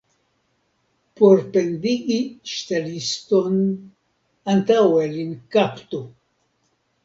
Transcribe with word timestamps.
Por 1.19 1.41
pendigi 1.57 2.17
ŝteliston, 2.53 3.61
antaŭe 4.57 5.07
lin 5.15 5.41
kaptu. 5.59 6.05